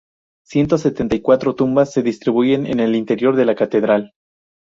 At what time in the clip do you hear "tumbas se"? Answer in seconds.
1.53-2.01